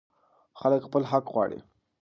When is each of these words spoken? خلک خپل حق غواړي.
خلک 0.59 0.81
خپل 0.87 1.03
حق 1.11 1.25
غواړي. 1.33 1.59